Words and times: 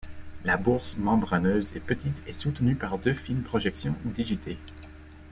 La 0.45 0.57
bourse 0.57 0.97
membraneuse 0.97 1.75
est 1.75 1.79
petite 1.79 2.17
et 2.25 2.33
soutenue 2.33 2.73
par 2.73 2.97
deux 2.97 3.13
fines 3.13 3.43
projections 3.43 3.93
digitées. 4.03 4.57